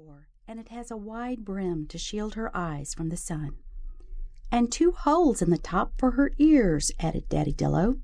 before, 0.00 0.28
and 0.48 0.58
it 0.58 0.68
has 0.68 0.90
a 0.90 0.96
wide 0.96 1.44
brim 1.44 1.86
to 1.86 1.98
shield 1.98 2.34
her 2.34 2.50
eyes 2.56 2.94
from 2.94 3.08
the 3.08 3.16
sun. 3.16 3.56
And 4.50 4.70
two 4.70 4.92
holes 4.92 5.42
in 5.42 5.50
the 5.50 5.58
top 5.58 5.92
for 5.98 6.12
her 6.12 6.32
ears, 6.38 6.90
added 6.98 7.28
Daddy 7.28 7.52
Dillo. 7.52 8.00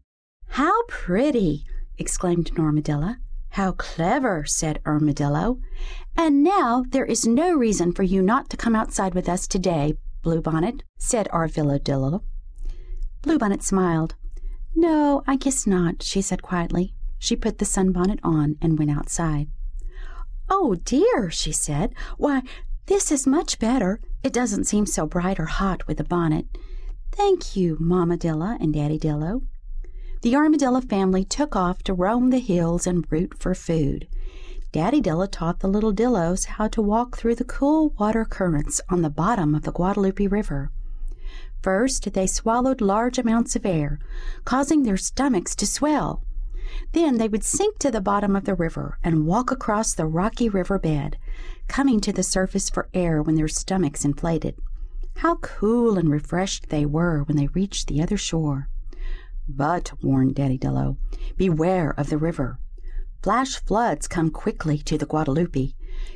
How 0.48 0.84
pretty! 0.88 1.64
exclaimed 1.96 2.54
Normadilla. 2.54 3.16
How 3.50 3.72
clever, 3.72 4.44
said 4.44 4.80
Ermadilla. 4.84 5.58
And 6.16 6.42
now 6.42 6.84
there 6.90 7.06
is 7.06 7.26
no 7.26 7.54
reason 7.54 7.92
for 7.92 8.02
you 8.02 8.20
not 8.20 8.50
to 8.50 8.56
come 8.56 8.76
outside 8.76 9.14
with 9.14 9.28
us 9.28 9.46
today, 9.46 9.94
Bluebonnet, 10.22 10.82
said 10.98 11.28
Arvilladillo. 11.32 12.22
Bluebonnet 13.22 13.62
smiled. 13.62 14.14
No, 14.74 15.22
I 15.26 15.36
guess 15.36 15.66
not, 15.66 16.02
she 16.02 16.20
said 16.20 16.42
quietly. 16.42 16.94
She 17.18 17.36
put 17.36 17.58
the 17.58 17.64
sunbonnet 17.64 18.20
on 18.22 18.56
and 18.60 18.78
went 18.78 18.90
outside. 18.90 19.48
Oh 20.48 20.76
dear, 20.84 21.30
she 21.30 21.52
said. 21.52 21.94
Why, 22.16 22.42
this 22.86 23.10
is 23.10 23.26
much 23.26 23.58
better. 23.58 24.00
It 24.22 24.32
doesn't 24.32 24.64
seem 24.64 24.86
so 24.86 25.06
bright 25.06 25.40
or 25.40 25.46
hot 25.46 25.86
with 25.86 25.98
the 25.98 26.04
bonnet. 26.04 26.46
Thank 27.12 27.56
you, 27.56 27.76
Mamma 27.80 28.16
Dilla 28.16 28.56
and 28.60 28.74
Daddy 28.74 28.98
Dillo. 28.98 29.42
The 30.22 30.36
Armadillo 30.36 30.80
family 30.80 31.24
took 31.24 31.54
off 31.54 31.82
to 31.84 31.94
roam 31.94 32.30
the 32.30 32.38
hills 32.38 32.86
and 32.86 33.06
root 33.10 33.38
for 33.38 33.54
food. 33.54 34.08
Daddy 34.72 35.00
Dilla 35.00 35.28
taught 35.30 35.60
the 35.60 35.68
little 35.68 35.92
Dillos 35.92 36.44
how 36.44 36.68
to 36.68 36.82
walk 36.82 37.16
through 37.16 37.36
the 37.36 37.44
cool 37.44 37.90
water 37.98 38.24
currents 38.24 38.80
on 38.88 39.02
the 39.02 39.10
bottom 39.10 39.54
of 39.54 39.62
the 39.62 39.72
Guadalupe 39.72 40.26
River. 40.26 40.70
First, 41.62 42.12
they 42.12 42.26
swallowed 42.26 42.80
large 42.80 43.18
amounts 43.18 43.56
of 43.56 43.64
air, 43.64 43.98
causing 44.44 44.82
their 44.82 44.96
stomachs 44.96 45.54
to 45.56 45.66
swell. 45.66 46.22
Then 46.92 47.18
they 47.18 47.28
would 47.28 47.44
sink 47.44 47.78
to 47.78 47.90
the 47.90 48.00
bottom 48.00 48.34
of 48.34 48.44
the 48.44 48.54
river 48.54 48.98
and 49.02 49.26
walk 49.26 49.50
across 49.50 49.94
the 49.94 50.06
rocky 50.06 50.48
river 50.48 50.78
bed, 50.78 51.18
coming 51.68 52.00
to 52.00 52.12
the 52.12 52.22
surface 52.22 52.70
for 52.70 52.88
air 52.94 53.22
when 53.22 53.34
their 53.34 53.48
stomachs 53.48 54.04
inflated. 54.04 54.56
How 55.16 55.36
cool 55.36 55.98
and 55.98 56.10
refreshed 56.10 56.68
they 56.68 56.84
were 56.86 57.22
when 57.24 57.36
they 57.36 57.48
reached 57.48 57.88
the 57.88 58.02
other 58.02 58.16
shore. 58.16 58.68
But, 59.48 59.92
warned 60.02 60.34
Daddy 60.34 60.58
Dillo, 60.58 60.96
beware 61.36 61.94
of 61.98 62.10
the 62.10 62.18
river. 62.18 62.58
Flash 63.22 63.56
floods 63.56 64.08
come 64.08 64.30
quickly 64.30 64.78
to 64.78 64.98
the 64.98 65.06
Guadalupe. 65.06 65.72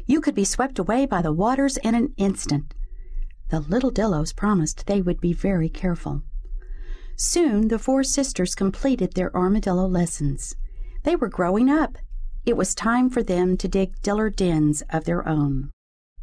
You 0.07 0.21
could 0.21 0.35
be 0.35 0.45
swept 0.45 0.79
away 0.79 1.07
by 1.07 1.23
the 1.23 1.33
waters 1.33 1.77
in 1.79 1.95
an 1.95 2.13
instant. 2.17 2.75
The 3.49 3.61
little 3.61 3.91
Dillos 3.91 4.35
promised 4.35 4.87
they 4.87 5.01
would 5.01 5.21
be 5.21 5.33
very 5.33 5.69
careful. 5.69 6.23
Soon 7.23 7.69
the 7.69 7.79
four 7.79 8.03
sisters 8.03 8.55
completed 8.55 9.13
their 9.13 9.31
armadillo 9.37 9.87
lessons. 9.87 10.57
They 11.03 11.17
were 11.17 11.29
growing 11.29 11.69
up. 11.69 11.99
It 12.47 12.57
was 12.57 12.75
time 12.75 13.11
for 13.11 13.23
them 13.23 13.59
to 13.59 13.69
dig 13.69 14.01
diller 14.01 14.31
dens 14.31 14.83
of 14.89 15.05
their 15.05 15.29
own. 15.29 15.69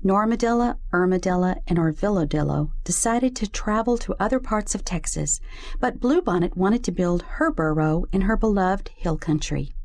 Normadilla, 0.03 0.79
Ermadilla, 0.91 1.57
and 1.67 1.77
Arvilladillo 1.77 2.71
decided 2.83 3.35
to 3.35 3.47
travel 3.47 3.99
to 3.99 4.15
other 4.19 4.39
parts 4.39 4.73
of 4.73 4.83
Texas, 4.83 5.39
but 5.79 5.99
Bluebonnet 5.99 6.57
wanted 6.57 6.83
to 6.85 6.91
build 6.91 7.21
her 7.21 7.51
burrow 7.51 8.05
in 8.11 8.21
her 8.21 8.35
beloved 8.35 8.89
hill 8.95 9.19
country. 9.19 9.75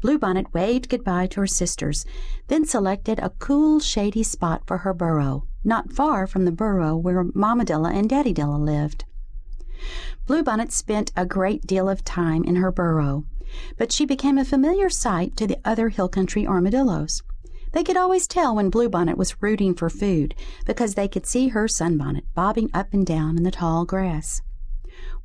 Bluebonnet 0.00 0.54
waved 0.54 0.88
goodbye 0.88 1.26
to 1.26 1.40
her 1.40 1.48
sisters, 1.48 2.06
then 2.46 2.64
selected 2.64 3.18
a 3.18 3.30
cool, 3.40 3.80
shady 3.80 4.22
spot 4.22 4.62
for 4.64 4.78
her 4.78 4.94
burrow, 4.94 5.48
not 5.64 5.92
far 5.92 6.24
from 6.24 6.44
the 6.44 6.52
burrow 6.52 6.96
where 6.96 7.24
Mammadilla 7.24 7.92
and 7.92 8.08
Daddydilla 8.08 8.64
lived. 8.64 9.04
Bluebonnet 10.26 10.72
spent 10.72 11.12
a 11.16 11.26
great 11.26 11.66
deal 11.66 11.88
of 11.88 12.04
time 12.04 12.44
in 12.44 12.56
her 12.56 12.72
burrow, 12.72 13.24
but 13.76 13.92
she 13.92 14.04
became 14.04 14.38
a 14.38 14.44
familiar 14.44 14.88
sight 14.88 15.36
to 15.36 15.46
the 15.46 15.58
other 15.64 15.88
hill 15.88 16.08
country 16.08 16.46
armadillos. 16.46 17.22
They 17.72 17.84
could 17.84 17.96
always 17.96 18.26
tell 18.26 18.56
when 18.56 18.70
Bluebonnet 18.70 19.18
was 19.18 19.42
rooting 19.42 19.74
for 19.74 19.90
food 19.90 20.34
because 20.64 20.94
they 20.94 21.08
could 21.08 21.26
see 21.26 21.48
her 21.48 21.68
sunbonnet 21.68 22.24
bobbing 22.34 22.70
up 22.72 22.94
and 22.94 23.04
down 23.04 23.36
in 23.36 23.42
the 23.42 23.50
tall 23.50 23.84
grass. 23.84 24.40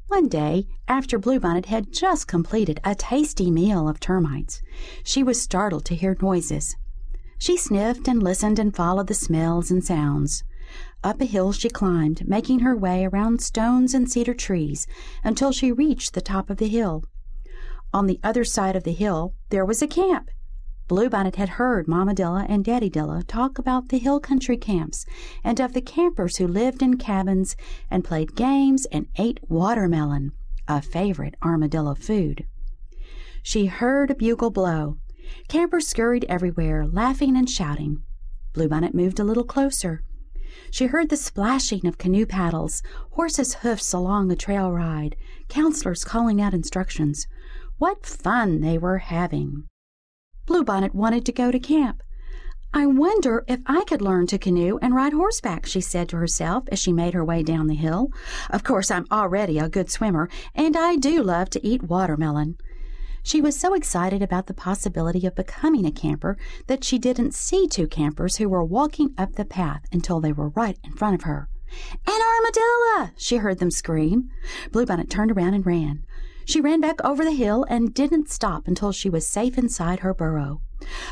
One 0.08 0.28
day, 0.28 0.68
after 0.88 1.18
Bluebonnet 1.18 1.68
had 1.68 1.94
just 1.94 2.28
completed 2.28 2.82
a 2.84 2.94
tasty 2.94 3.50
meal 3.50 3.88
of 3.88 4.02
termites, 4.02 4.62
she 5.06 5.24
was 5.24 5.42
startled 5.42 5.86
to 5.86 5.96
hear 5.96 6.18
noises. 6.22 6.76
She 7.38 7.56
sniffed 7.56 8.10
and 8.10 8.22
listened 8.22 8.60
and 8.60 8.76
followed 8.76 9.08
the 9.08 9.14
smells 9.14 9.72
and 9.72 9.82
sounds. 9.82 10.44
Up 11.04 11.20
a 11.20 11.26
hill 11.26 11.52
she 11.52 11.70
climbed, 11.70 12.28
making 12.28 12.60
her 12.60 12.78
way 12.78 13.06
around 13.06 13.42
stones 13.42 13.96
and 13.96 14.10
cedar 14.10 14.36
trees 14.36 14.86
until 15.24 15.52
she 15.52 15.72
reached 15.72 16.14
the 16.14 16.22
top 16.22 16.50
of 16.50 16.58
the 16.58 16.68
hill. 16.68 17.04
On 17.92 18.06
the 18.06 18.20
other 18.24 18.44
side 18.44 18.76
of 18.76 18.84
the 18.84 18.94
hill 18.94 19.34
there 19.50 19.66
was 19.66 19.82
a 19.82 19.88
camp. 19.88 20.30
Bluebonnet 20.88 21.38
had 21.38 21.50
heard 21.50 21.88
Mamma 21.88 22.14
Dilla 22.14 22.46
and 22.48 22.64
Daddy 22.64 22.90
Dilla 22.90 23.26
talk 23.26 23.58
about 23.58 23.90
the 23.90 23.98
hill 23.98 24.20
country 24.20 24.58
camps 24.58 25.06
and 25.44 25.60
of 25.60 25.74
the 25.74 25.82
campers 25.82 26.38
who 26.38 26.46
lived 26.46 26.84
in 26.84 26.98
cabins 26.98 27.56
and 27.90 28.04
played 28.04 28.36
games 28.36 28.86
and 28.92 29.08
ate 29.18 29.40
watermelon, 29.50 30.34
a 30.68 30.82
favorite 30.82 31.36
armadillo 31.42 31.96
food. 31.96 32.46
She 33.42 33.66
heard 33.66 34.12
a 34.12 34.16
bugle 34.16 34.52
blow. 34.52 34.98
Campers 35.48 35.88
scurried 35.88 36.26
everywhere, 36.26 36.86
laughing 36.86 37.36
and 37.36 37.50
shouting. 37.50 38.04
Bluebonnet 38.54 38.94
moved 38.94 39.20
a 39.20 39.24
little 39.24 39.46
closer. 39.46 40.04
She 40.70 40.88
heard 40.88 41.10
the 41.10 41.18
splashing 41.18 41.86
of 41.86 41.98
canoe 41.98 42.26
paddles, 42.26 42.84
horses' 43.12 43.56
hoofs 43.56 43.94
along 43.94 44.32
a 44.32 44.36
trail 44.36 44.72
ride, 44.72 45.16
counselors 45.48 46.04
calling 46.04 46.42
out 46.42 46.54
instructions. 46.54 47.28
What 47.78 48.06
fun 48.06 48.62
they 48.62 48.78
were 48.78 49.00
having! 49.00 49.68
Bluebonnet 50.46 50.94
wanted 50.94 51.26
to 51.26 51.32
go 51.32 51.52
to 51.52 51.60
camp. 51.60 52.04
I 52.74 52.86
wonder 52.86 53.44
if 53.48 53.60
I 53.66 53.84
could 53.84 54.02
learn 54.02 54.28
to 54.28 54.38
canoe 54.38 54.80
and 54.82 54.96
ride 54.96 55.12
horseback, 55.12 55.66
she 55.66 55.82
said 55.82 56.08
to 56.10 56.18
herself 56.18 56.64
as 56.72 56.80
she 56.80 56.94
made 56.94 57.14
her 57.14 57.24
way 57.26 57.44
down 57.44 57.68
the 57.68 57.76
hill. 57.76 58.12
Of 58.50 58.64
course, 58.64 58.90
I'm 58.90 59.08
already 59.12 59.60
a 59.60 59.68
good 59.68 59.92
swimmer, 59.92 60.30
and 60.56 60.78
I 60.78 60.96
do 60.96 61.22
love 61.22 61.50
to 61.50 61.68
eat 61.68 61.84
watermelon. 61.84 62.58
She 63.24 63.42
was 63.42 63.60
so 63.60 63.74
excited 63.74 64.22
about 64.22 64.48
the 64.48 64.54
possibility 64.54 65.26
of 65.28 65.36
becoming 65.36 65.86
a 65.86 65.92
camper 65.92 66.38
that 66.68 66.84
she 66.84 66.98
didn't 66.98 67.34
see 67.34 67.68
two 67.68 67.88
campers 67.88 68.38
who 68.38 68.50
were 68.50 68.64
walking 68.64 69.14
up 69.18 69.36
the 69.36 69.46
path 69.46 69.84
until 69.92 70.20
they 70.20 70.34
were 70.34 70.50
right 70.50 70.78
in 70.84 70.94
front 70.94 71.16
of 71.16 71.22
her. 71.22 71.48
An 72.08 72.20
armadillo! 72.22 73.12
she 73.16 73.38
heard 73.38 73.60
them 73.60 73.72
scream. 73.72 74.30
Bluebonnet 74.72 75.10
turned 75.10 75.32
around 75.32 75.54
and 75.54 75.66
ran. 75.66 76.04
She 76.46 76.60
ran 76.60 76.82
back 76.82 77.04
over 77.06 77.24
the 77.24 77.32
hill 77.32 77.66
and 77.70 77.94
didn't 77.94 78.30
stop 78.30 78.68
until 78.68 78.92
she 78.92 79.10
was 79.10 79.28
safe 79.28 79.58
inside 79.58 80.00
her 80.00 80.14
burrow. 80.14 80.62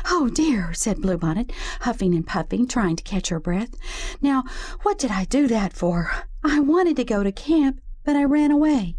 Oh 0.06 0.28
dear, 0.28 0.74
said 0.74 0.98
Bluebonnet, 0.98 1.52
huffing 1.82 2.14
and 2.14 2.26
puffing, 2.26 2.66
trying 2.66 2.96
to 2.96 3.04
catch 3.04 3.28
her 3.28 3.40
breath. 3.40 3.74
Now, 4.20 4.44
what 4.82 4.98
did 4.98 5.12
I 5.12 5.24
do 5.24 5.46
that 5.46 5.72
for? 5.72 6.10
I 6.42 6.60
wanted 6.60 6.96
to 6.96 7.04
go 7.04 7.22
to 7.22 7.32
camp, 7.32 7.80
but 8.04 8.16
I 8.16 8.24
ran 8.24 8.50
away. 8.50 8.96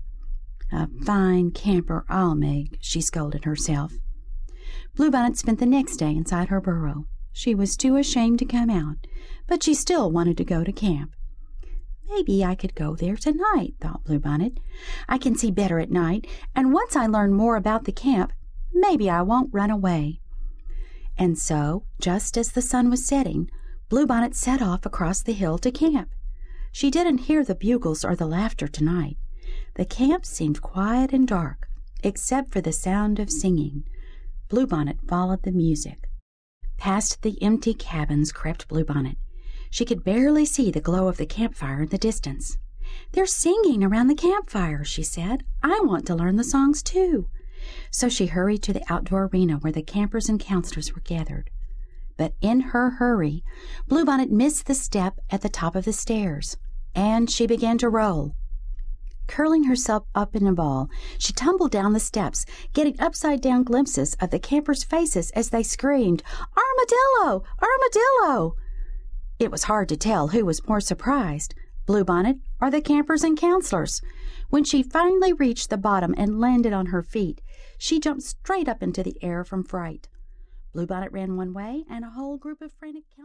A 0.72 0.88
fine 1.04 1.52
camper 1.52 2.06
I'll 2.08 2.36
make, 2.36 2.78
she 2.80 3.02
scolded 3.02 3.44
herself. 3.44 3.94
Bluebonnet 4.96 5.38
spent 5.38 5.60
the 5.60 5.66
next 5.66 5.98
day 5.98 6.12
inside 6.12 6.48
her 6.48 6.62
burrow. 6.62 7.06
She 7.34 7.56
was 7.56 7.76
too 7.76 7.98
ashamed 7.98 8.40
to 8.40 8.46
come 8.46 8.70
out, 8.70 9.08
but 9.48 9.64
she 9.64 9.74
still 9.74 10.12
wanted 10.12 10.38
to 10.38 10.46
go 10.46 10.64
to 10.64 10.72
camp. 10.72 11.12
Maybe 12.10 12.44
I 12.44 12.56
could 12.56 12.76
go 12.76 12.96
there 12.96 13.16
tonight, 13.16 13.76
thought 13.80 14.04
Bluebonnet. 14.04 14.58
I 15.08 15.18
can 15.18 15.36
see 15.36 15.50
better 15.50 15.80
at 15.80 15.92
night, 15.92 16.28
and 16.54 16.74
once 16.74 16.96
I 16.96 17.06
learn 17.06 17.34
more 17.34 17.56
about 17.56 17.86
the 17.86 17.92
camp, 17.92 18.34
maybe 18.74 19.10
I 19.10 19.22
won't 19.22 19.54
run 19.54 19.72
away. 19.72 20.20
And 21.18 21.38
so, 21.38 21.86
just 22.00 22.38
as 22.38 22.52
the 22.52 22.62
sun 22.62 22.90
was 22.90 23.06
setting, 23.06 23.50
Bluebonnet 23.90 24.36
set 24.36 24.62
off 24.62 24.86
across 24.86 25.22
the 25.22 25.34
hill 25.34 25.58
to 25.60 25.72
camp. 25.72 26.10
She 26.72 26.90
didn't 26.90 27.20
hear 27.20 27.44
the 27.44 27.56
bugles 27.56 28.04
or 28.04 28.16
the 28.16 28.28
laughter 28.28 28.68
tonight. 28.68 29.18
The 29.76 29.86
camp 29.86 30.26
seemed 30.26 30.62
quiet 30.62 31.14
and 31.14 31.28
dark, 31.28 31.70
except 32.04 32.52
for 32.52 32.62
the 32.62 32.74
sound 32.74 33.20
of 33.20 33.30
singing. 33.30 33.84
Bluebonnet 34.50 35.08
followed 35.08 35.44
the 35.44 35.52
music. 35.52 36.10
Past 36.78 37.22
the 37.22 37.42
empty 37.42 37.74
cabins 37.74 38.32
crept 38.32 38.68
Bluebonnet. 38.68 39.18
She 39.70 39.86
could 39.86 40.04
barely 40.04 40.46
see 40.46 40.72
the 40.72 40.82
glow 40.82 41.08
of 41.08 41.18
the 41.18 41.26
campfire 41.26 41.84
in 41.84 41.90
the 41.90 41.98
distance. 41.98 42.58
They're 43.14 43.26
singing 43.26 43.84
around 43.84 44.08
the 44.08 44.16
campfire, 44.16 44.84
she 44.84 45.04
said. 45.04 45.44
I 45.64 45.80
want 45.84 46.06
to 46.08 46.16
learn 46.16 46.36
the 46.36 46.44
songs 46.44 46.84
too. 46.84 47.30
So 47.92 48.10
she 48.10 48.26
hurried 48.26 48.64
to 48.64 48.74
the 48.74 48.84
outdoor 48.92 49.30
arena 49.32 49.58
where 49.58 49.72
the 49.72 49.84
campers 49.84 50.28
and 50.28 50.40
counselors 50.40 50.94
were 50.94 51.02
gathered. 51.02 51.50
But 52.18 52.34
in 52.42 52.60
her 52.60 52.90
hurry, 52.92 53.44
Bluebonnet 53.88 54.30
missed 54.30 54.66
the 54.66 54.76
step 54.76 55.20
at 55.30 55.42
the 55.42 55.50
top 55.50 55.76
of 55.76 55.86
the 55.86 55.94
stairs, 55.94 56.58
and 56.94 57.30
she 57.30 57.48
began 57.48 57.78
to 57.78 57.90
roll. 57.90 58.36
Curling 59.32 59.64
herself 59.64 60.04
up 60.14 60.36
in 60.36 60.46
a 60.46 60.52
ball, 60.52 60.90
she 61.18 61.32
tumbled 61.32 61.72
down 61.72 61.94
the 61.94 62.02
steps, 62.02 62.46
getting 62.74 63.00
upside 63.00 63.40
down 63.40 63.64
glimpses 63.64 64.14
of 64.20 64.30
the 64.30 64.40
campers' 64.40 64.84
faces 64.84 65.32
as 65.32 65.52
they 65.52 65.64
screamed, 65.64 66.22
Armadillo! 66.58 67.46
Armadillo! 67.62 68.58
It 69.40 69.50
was 69.50 69.64
hard 69.64 69.88
to 69.88 69.96
tell 69.96 70.28
who 70.28 70.44
was 70.44 70.68
more 70.68 70.82
surprised, 70.82 71.56
Bluebonnet 71.86 72.40
or 72.60 72.70
the 72.70 72.82
campers 72.82 73.24
and 73.24 73.38
counselors. 73.38 74.02
When 74.50 74.66
she 74.66 74.84
finally 74.84 75.32
reached 75.32 75.70
the 75.70 75.78
bottom 75.78 76.14
and 76.18 76.42
landed 76.42 76.74
on 76.74 76.88
her 76.88 77.02
feet, 77.02 77.40
she 77.78 78.02
jumped 78.02 78.24
straight 78.24 78.68
up 78.68 78.84
into 78.84 79.02
the 79.02 79.16
air 79.24 79.46
from 79.46 79.64
fright. 79.64 80.10
Bluebonnet 80.74 81.14
ran 81.14 81.38
one 81.38 81.54
way, 81.54 81.86
and 81.90 82.04
a 82.04 82.10
whole 82.10 82.36
group 82.36 82.62
of 82.62 82.74
frantic 82.74 83.06
counselors 83.08 83.22